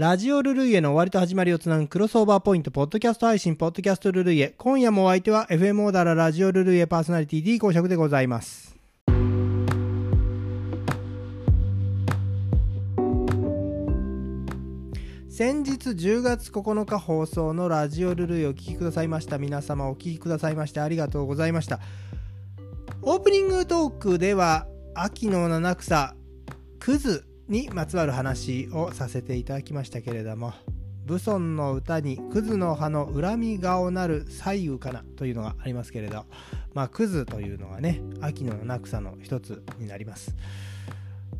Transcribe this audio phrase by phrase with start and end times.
[0.00, 4.54] ラジオルルイエの終わりと始まりをつなぐクロスオーバーポイント、ポッドキャスト配信、ポッドキャストルルイエ。
[4.56, 8.78] 今夜もお相手は FM オーダーララジオルルイエパーソナリティ D 公爵でございます。
[15.28, 21.78] 先日10月9日放送のラジオルルイエをお聞きくださいました皆様お聞きくださいましてありがとうございました。
[23.02, 26.16] オープニングトークでは秋の七草、
[26.78, 30.54] クズにまつわる話をさせていただきましたけれども
[31.04, 36.26] 武尊の歌にクズの葉の恨み顔なる左右かなというのがありますけれど
[36.74, 40.36] まあクズというのがね秋の七草の一つになります。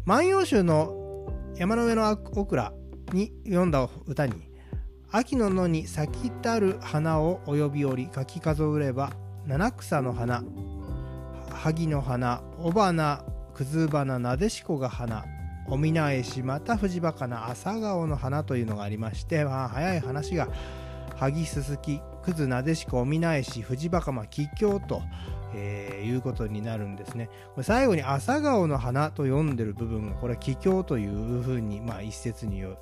[0.04, 2.72] 万葉集の山の上のオクラ
[3.12, 4.50] に読んだ歌に
[5.12, 9.12] 秋の野に咲きたる花をお呼びおり書き数えれば
[9.46, 10.42] 七草の花
[11.50, 13.24] 萩の花雄花
[13.54, 15.24] くず花なでしこが花
[15.66, 20.48] おみなえしまた藤バカな朝顔の花というのがありまして、まあ、早い話が
[21.16, 25.02] 萩すすきくずなでしこお見なえし藤バカマ桔梗と、
[25.54, 27.28] えー、いうことになるんですね。
[27.54, 32.78] これ最後に朝顔の花と読んでる部分がこれは桔梗というふうに、まあ、一説によ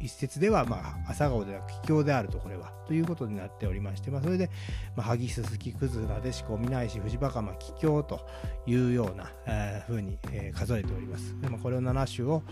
[0.00, 4.50] 一説では、まあ、朝顔では桔梗であるとこれはということになっておりまして、まあ、それで、
[4.96, 8.20] まあ、萩すすきくずなでしこみなえし藤バカマ桔梗と
[8.66, 11.38] いうような、えー、ふうに、えー、数えております。
[11.40, 12.42] で、まあ、これを7種を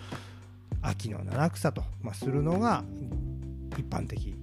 [0.82, 2.84] 秋の七草と、まあ、するのが
[3.76, 4.34] 一般的。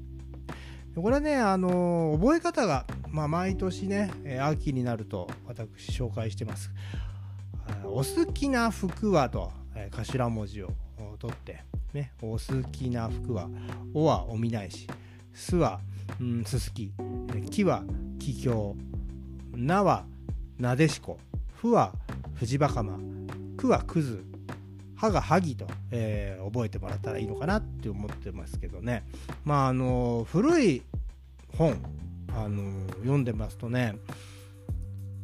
[0.96, 6.72] これはね、あのー、覚え方が、まあ、毎年ね、えー、秋になると私紹介してます。
[7.86, 10.74] お好きな服はと、えー、頭文字を
[11.20, 13.50] 取ってね、お好きな服は、
[13.94, 14.88] おはおみなえし、
[15.34, 15.80] すは、
[16.20, 16.94] うん、すすき、
[17.50, 17.84] きは
[18.20, 18.76] ききょ
[19.54, 20.06] う、なは
[20.58, 21.20] なでしこ、
[21.56, 21.94] ふは
[22.36, 22.98] 藤ばかま、
[23.58, 24.24] くはくず、
[24.96, 29.04] はがはぎと、えー、覚えてもらったらいいのかなって思ってますけどね。
[29.44, 30.84] まあ、あの、古い
[31.58, 31.76] 本、
[32.36, 33.96] あの、読んでますとね、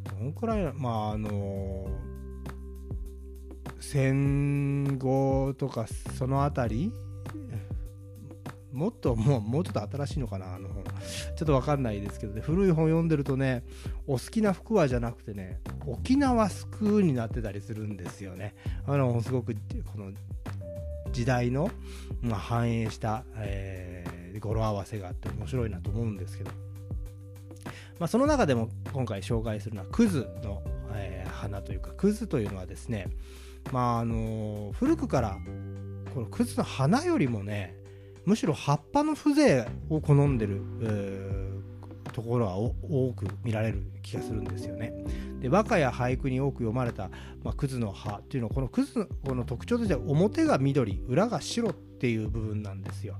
[0.04, 1.88] どんくらい、まあ、あの
[3.80, 5.86] 戦後とか
[6.18, 6.92] その辺り
[8.72, 12.40] もっともうもうちょっと新しいのかなあのちょっと分かんないですけどね。
[12.40, 13.64] 古い本読んでるとね
[14.06, 18.54] お好きな服はじゃなくてね沖縄スクーになってたりするんですよね。
[18.86, 20.12] あのすごくこの
[21.10, 21.70] 時代の、
[22.20, 26.50] まあ、反映した、えー、語呂合わせがあって面白いなと思うんですけど、
[27.98, 30.62] まあ、その中でも今回紹介するのはクズの、
[30.92, 33.08] えー、花というかクズというのはですね
[33.72, 35.36] まああの古くから
[36.14, 37.74] このクズの花よりもね
[38.24, 40.60] むしろ葉っぱの風情を好んでる、
[42.12, 44.92] ところは多く見られる気がするんですよね。
[45.40, 47.10] で和歌や俳句に多く読まれた、
[47.42, 53.16] まあ、クズの葉っていうのはこのクズのこの特徴としては表が緑裏が白っていう部分なんですよ。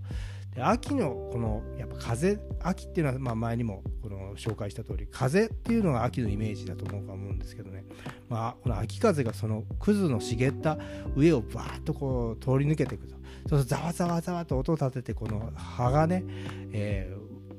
[0.63, 7.85] 秋のこのやっぱ風秋っていうのはまあ前にもこの紹介した通り風っていうのが秋のイメージだと思うか思うんですけどね。
[8.29, 10.79] まあこの秋風がそのクズの茂った
[11.17, 13.17] 上をバーッとこう通り抜けていくと。
[13.49, 16.25] そうざわざわざわと音を立ててこの葉がね、
[16.73, 17.15] え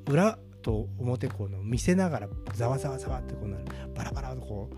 [0.06, 3.66] ー、裏と表この見せながらざわざわざわってこうなる。
[3.96, 4.78] バラバラとこう、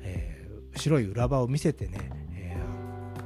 [0.00, 3.22] えー、白い裏場を見せてね、えー、こ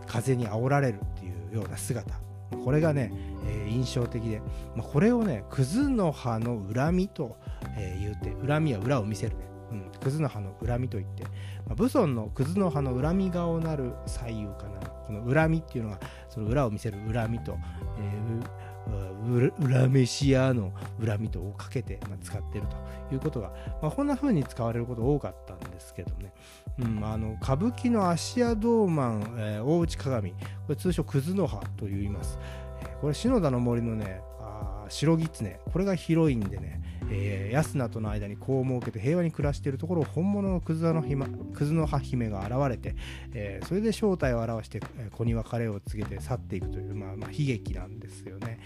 [0.00, 2.24] の風に煽られるっていうような姿。
[2.56, 3.12] これがね、
[3.46, 4.40] えー、印象的で、
[4.76, 7.36] まあ、これをねクズの葉の恨みと、
[7.76, 11.24] えー、言うて恨みは裏を見せるね、うん、クズの葉の恨みといって、
[11.66, 14.84] まあ、武尊のクズの葉の恨み顔なる左右かな。
[15.04, 16.00] この恨みっていうのが
[16.30, 17.58] その裏を見せる恨みと、
[17.98, 20.72] えー、裏飯屋の
[21.04, 22.66] 恨みとをかけて、まあ、使っている
[23.08, 25.43] ということが、まあ、こんな風に使われること多かった。
[25.74, 26.32] ですけどね、
[26.78, 30.30] うん、あの歌舞伎の芦屋道満、えー、大内鏡。
[30.30, 30.36] こ
[30.70, 32.38] れ通称クズの葉と言います、
[32.80, 35.60] えー、これ篠田の森のねあ白狐。
[35.72, 42.96] これが広いんでねえー、安名との間に子を設けて平和に暮らしているところを本物のクズの、の葉姫が現れて、
[43.32, 48.58] えー、それで正体を表して、えー、子に別れを告げて去っていくという、まあまあ、悲劇なんですよね。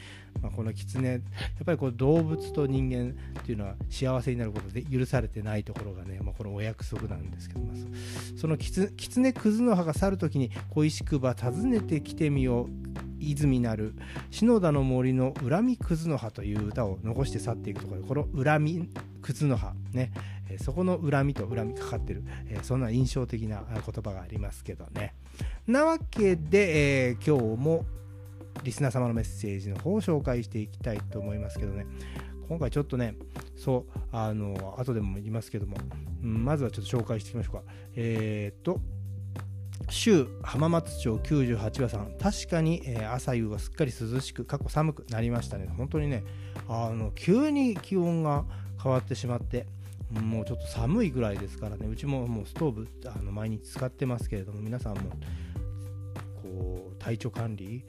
[0.43, 1.21] まあ、この狐やっ
[1.65, 7.77] ぱりこう動物と人間っていうのは幸せになることで許されてないところがね、まあ、このお約束なんですけど、まあ、
[8.37, 12.69] その狐クズの葉が去る時に恋しくば訪ねてきてみよう
[13.21, 13.95] 泉なる
[14.31, 18.89] 篠田の森の恨みくずの葉という歌を残して去っていくところでこの恨み
[19.23, 20.13] くずの葉ね、
[20.63, 22.23] そこの恨みと恨みかかってる、
[22.63, 25.15] そんな印象的な言葉がありますけどね。
[25.67, 27.85] なわけで、えー、今日も
[28.63, 31.87] リスナー様のメッセージの方を紹介していきたいと思いますけどね。
[32.49, 33.15] 今回ちょっとね
[33.57, 35.77] そうあの後でも言いますけども、
[36.23, 37.63] うん、まずはちょっと紹介していきましょうか。
[37.95, 38.81] えー、っと
[39.91, 42.13] 州浜松町98話さん。
[42.19, 45.69] 確かに、えー、朝夕はすっかり涼しく過去寒くなりましたね。
[45.77, 46.25] 本当にね
[46.69, 48.45] あの急に気温が
[48.83, 49.67] 変わってしまって
[50.11, 51.87] もうちょっと寒いぐらいですからね。
[51.87, 55.11] うちももうストーブあの毎日使ってますけれども皆さんも
[56.43, 57.85] こう体調管理、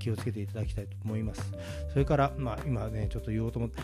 [0.00, 1.52] 気をつけていただきたいと思います
[1.92, 3.80] それから、まあ、今ねちょっと言おうと思って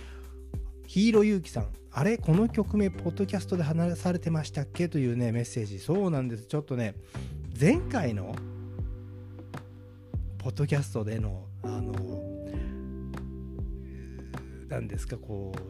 [0.89, 2.17] ヒーローゆうきさん、あれ？
[2.17, 4.89] この曲名、ポッドキャストで話されてましたっけ？
[4.89, 5.81] というね、メッセージ。
[5.81, 6.47] そうなんです。
[6.47, 6.95] ちょっとね、
[7.61, 8.37] 前回の、
[10.39, 11.93] ポッドキャストでの、あの、
[14.69, 15.61] なんですか、こう、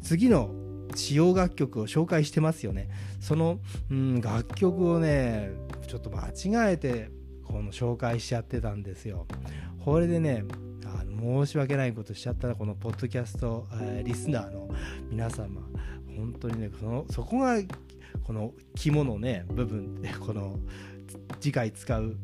[0.00, 0.54] 次の
[0.94, 2.88] 使用楽曲を紹介してますよね。
[3.18, 3.58] その、
[3.90, 5.50] うん、楽曲をね、
[5.88, 7.10] ちょっと間違えて、
[7.52, 9.26] この紹介しちゃってたんですよ。
[9.84, 10.44] これでね、
[11.22, 14.68] 申し訳ないことしちゃったらこのポッドキャスト、え、リスナーの
[15.08, 15.60] 皆様
[16.16, 17.58] 本当にねそのそこが
[18.24, 20.58] この肝のね部分この
[21.40, 22.16] 次回使う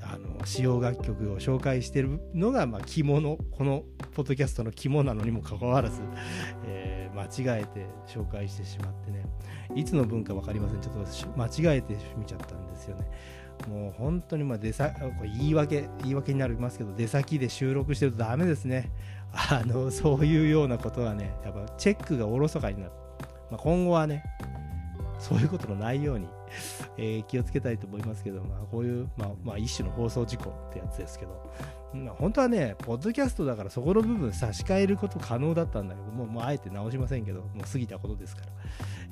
[0.00, 3.84] あの使用楽曲を紹介してるのが、まあ、肝のこの
[4.14, 6.00] ポッドキャストの肝なのにもかかわらず、
[6.64, 9.24] えー、間違えて紹介してしまってね
[9.74, 13.06] いつの文か分かりませんちょっと間違えて見ちゃったんですよね
[13.68, 18.90] もう本当にまあ出さこれ言い訳言い訳になりますけど出先で収録してるとダメですね。
[19.32, 22.92] あのそういうようなことはねやっぱチェックがおろそかになる、
[23.50, 24.22] まあ、今後はね
[25.18, 26.26] そういうことのないように、
[26.98, 31.50] えー、気をつけたいと思いますけど、まあ、こういう、まあ、まあ、一種の放送事故ってやつですけど、
[32.18, 38.48] 本当はね、ポッドキャストだからそこの部分差し替えること可能だったんだけども、もうあえて直しませんけど、もう過ぎたことですから。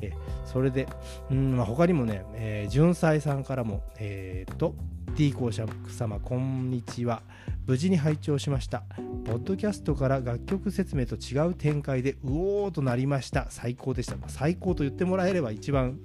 [0.02, 0.12] え
[0.46, 0.88] それで、
[1.30, 4.74] うんまあ、他にもね、えー、純才さんからも、えー、っと、
[5.16, 7.22] T 公爵様、こんにちは。
[7.66, 8.84] 無事に拝聴しました。
[9.26, 13.46] ポッドキャストから楽曲説明と違う展開で、うおーとなりました。
[13.50, 14.16] 最高でした。
[14.16, 15.98] まあ、最高と言ってもらえれば一番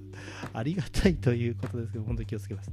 [0.53, 2.71] ありがたいということですけど、本当に気をつけます。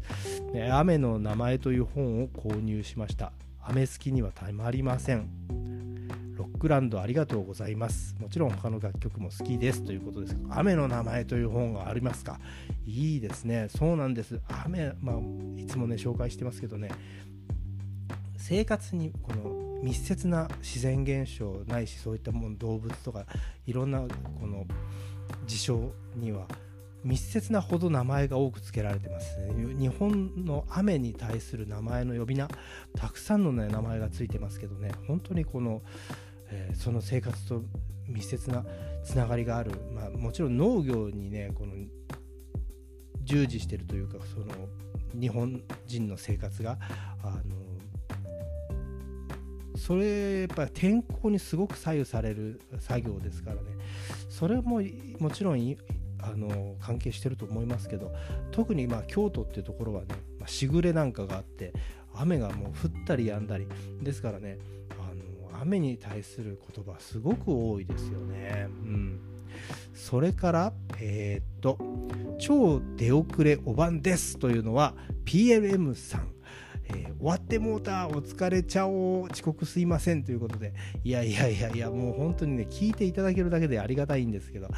[0.52, 3.32] ね、雨の名前という本を購入しました。
[3.64, 5.28] 雨好きにはたまりません。
[6.36, 8.16] ロックランドありがとうございます。
[8.18, 12.40] もちろん他の楽曲も好きですということですけど、雨の名前という本がありますか？
[12.84, 13.68] いいですね。
[13.68, 14.40] そうなんです。
[14.64, 15.16] 雨、まあ、
[15.60, 16.90] いつもね、紹介してますけどね、
[18.36, 23.26] 生活にこの密接な自然現象ないし、そういったもの動物とか、
[23.66, 24.66] いろんなこの
[25.46, 26.48] 事象には、
[27.04, 29.74] 密接なほど名前が多く付けられてますね。
[29.78, 32.48] 日本の雨に対する名前の呼び名
[32.94, 34.92] たくさんの、ね、名前が付いてますけどね。
[35.06, 35.82] 本当にこの、
[36.48, 37.62] えー、その生活と
[38.06, 38.64] 密接な
[39.04, 41.72] つながりがある、まあ、もちろん農業にねこの
[43.22, 44.68] 従事してるというかその
[45.18, 46.78] 日本人の生活が
[47.22, 47.62] あの
[49.76, 53.62] それやっぱ天候にすごく左右される作業ですからね。
[54.28, 54.80] それも
[55.18, 55.76] もちろん
[56.22, 58.12] あの関係してると思いますけど
[58.50, 60.08] 特にま京都っていうところはね、
[60.38, 61.72] まあ、しぐれなんかがあって
[62.14, 63.66] 雨がもう降ったりやんだり
[64.02, 64.58] ですからね
[64.90, 68.68] あの雨に対する言葉すごく多いですよね。
[68.68, 69.20] うん
[69.94, 71.78] それから、えー、っと、
[72.38, 74.94] 超出遅れお番ですというのは
[75.24, 76.28] PLM さん。
[76.88, 80.74] えー、終わってもうたお疲れちゃおう遅刻すいませんということで
[81.04, 84.68] いやいやいやいやもう本当にね聞いていただけるだけでありがたいんですけど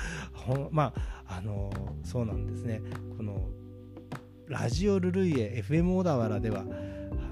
[0.71, 0.93] ま
[1.27, 2.83] ああのー、そうなんですね。
[3.17, 3.49] この
[4.47, 6.65] ラジオルルイエ FM 小田原では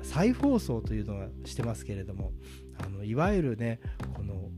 [0.03, 2.33] 再放送というのがしてますけれども
[2.79, 3.81] あのいわゆるね
[4.15, 4.49] この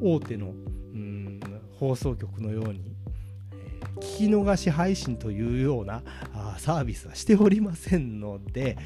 [0.00, 0.50] 大手のう
[0.96, 1.40] ん
[1.78, 2.94] 放送局のように
[3.96, 6.02] 聞き逃し配信というような
[6.58, 8.76] サービスはしておりませんので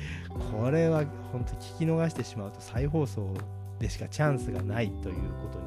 [0.52, 3.34] これは本当聞き逃してしまうと再放送
[3.78, 5.64] でしかチャンスがないということに、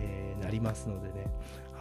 [0.00, 1.26] えー、なりますのでね。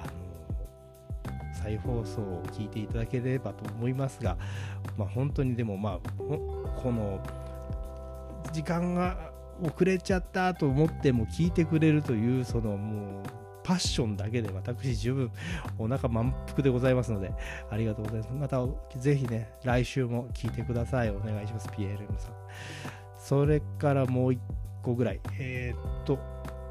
[0.02, 4.38] あの再放送を聞いていただければと思いますが、
[4.98, 7.22] まあ、本当にでもまあこの
[8.54, 15.29] 時間が遅れちゃったと思っても聞いてくれるというそのもうパッションだけで私十分
[15.77, 17.33] お腹満腹でございますので、
[17.69, 18.33] ありがとうございます。
[18.33, 18.65] また
[18.97, 21.09] ぜひね、来週も聞いてください。
[21.09, 22.31] お願いします、PLM さん。
[23.17, 24.39] それからもう一
[24.81, 25.19] 個ぐらい。
[25.38, 26.17] えー、っと、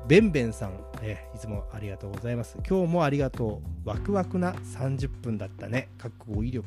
[0.08, 0.72] ベンベンさん、
[1.02, 2.56] えいつもありがとうございます。
[2.66, 3.86] 今日もありがとう。
[3.86, 5.90] ワクワクな30分だったね。
[5.98, 6.66] かっこ語彙力。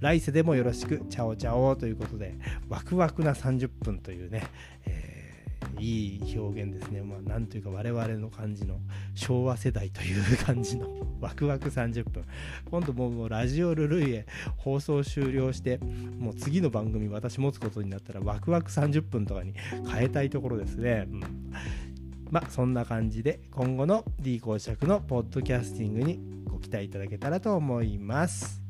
[0.00, 1.06] 来世でもよろしく。
[1.08, 2.34] チャオチャオということで、
[2.68, 4.42] ワクワクな30分というね、
[4.84, 5.23] えー
[5.78, 7.02] いい表現ですね。
[7.02, 8.78] まあ、なんというか我々の感じの
[9.14, 10.88] 昭和世代という感じの
[11.20, 12.24] ワクワク30分。
[12.70, 15.78] 今度もうラジオルルイへ放送終了して、
[16.18, 19.54] もう次の番組私持つことになったらワクワク30分とかに
[19.92, 21.06] 変えたいところですね。
[21.10, 21.20] うん
[22.30, 28.63] まあ、そんな感じで今後の D 公爵のポッドキャスティングにご期待いただけたらと思います。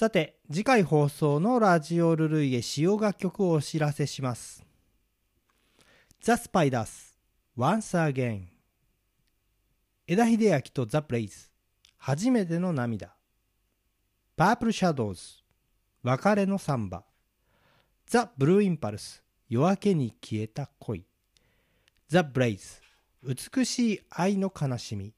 [0.00, 4.64] さて、次回放送のラジオルルイエ使用楽曲をお知らせします。
[6.22, 7.18] ザ・スパイダース
[7.54, 8.44] Once Again
[10.06, 11.50] 枝秀明とザ・ブレイズ
[11.98, 13.14] 初めての涙。
[14.38, 15.20] パープルシャドウズ
[16.02, 17.04] 別れのサンバ。
[18.06, 21.04] ザ・ブルーインパルス夜明けに消えた恋。
[22.08, 22.80] ザ・ブレイズ
[23.22, 25.12] 美しい愛の悲しみ。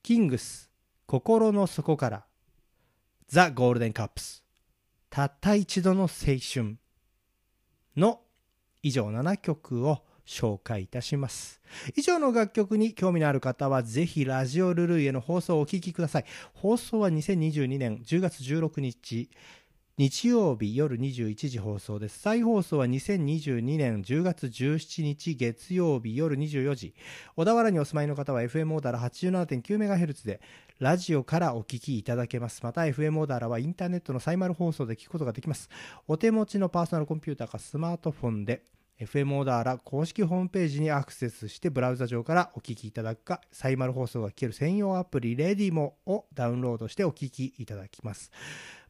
[0.00, 0.70] キングス
[1.08, 2.24] 心の底から。
[3.34, 4.44] ザ・ゴールデンカップス
[5.10, 6.76] たった一度の青春
[7.96, 8.20] の
[8.80, 11.60] 以上7曲を紹介いたします。
[11.96, 16.24] 以上の楽曲に興味のある方はぜひラジオルルイへの放送をお聴きください。
[16.52, 19.28] 放送は2022年10月16日
[19.96, 22.18] 日曜日夜21時放送です。
[22.18, 26.94] 再放送は2022年10月17日月曜日夜24時。
[27.36, 30.40] 小田原にお住まいの方は FM オーダーラ 87.9MHz で
[30.80, 32.60] ラジオからお聞きいただけます。
[32.64, 35.70] また FM オーダーラはインターネットのサイマル放送で聞くことができます。
[36.08, 38.64] お手持ちのパーソナルコンピューターかスマートフォンで
[39.00, 48.32] FM オーダーラ公式ホームページにアクセスしてブラウザ上からお聞きいただくか、サイマル放送が聞ける専用アプリレディモをダウンロードしてお聞きいただきます。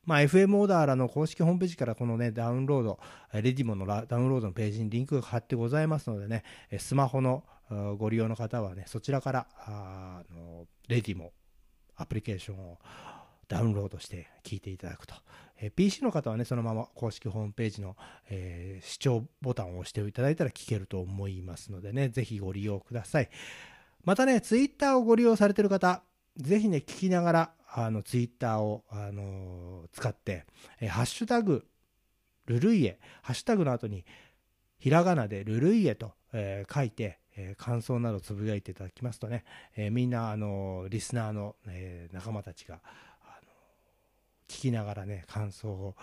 [0.06, 2.98] まあ、FM オーダーラの公式ホームページからこのね、ダウンロード、
[3.32, 6.44] レディモのダウンロードのページにリンクが貼ってございますのでね、
[6.78, 7.44] スマホの
[7.98, 11.32] ご利用の方はね、そちらから、あのレディモ
[11.96, 12.78] アプリケーションを
[13.48, 15.14] ダウンロードして聞いていただくと。
[15.60, 17.96] え、PC の方はね、そのまま公式ホームページの、
[18.28, 23.30] えー、視聴ボタンを押していただいたら聞けると思いますのでね、ぜひご利用ください。
[24.04, 26.02] またね、Twitter をご利用されている方、
[26.36, 30.46] ぜひね、聞きながら、あの、Twitter を、あの、使って、
[30.80, 31.66] えー、ハッシュタグ、
[32.46, 34.04] ルルイエ、ハッシュタグの後に、
[34.78, 39.44] ひらがなでルルイエと、えー、書いて、えー、感想などつぶやいていただきますとね、
[39.76, 42.80] えー、みんな、あの、リスナーの、えー、仲間たちが、
[44.48, 45.94] 聞きながらね、感想を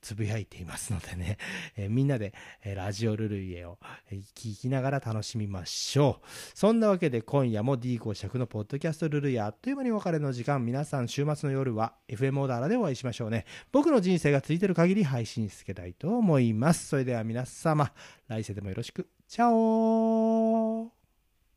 [0.00, 1.38] つぶやいていますのでね、
[1.76, 2.34] えー、みんなで、
[2.64, 3.78] えー、ラジオルルイエを、
[4.10, 6.26] えー、聞きながら楽しみましょう。
[6.54, 13.44] そんなわけで今夜も D 公爵のポッドキャストルルイエあっという間にお別れの時間、皆さん週末の夜は FM オーダーラでお会いしましょうね。
[13.72, 16.88] 僕の人生が続いてる限り配信し続けたいと思います？
[16.88, 17.92] それでは皆様、
[18.28, 19.08] 来世でもよろしく。
[19.28, 20.95] チャオ